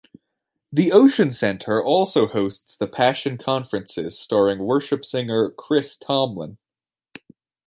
[0.71, 6.57] The Ocean Center also hosts The Passion Conferences starring Worship singer Chris Tomlin.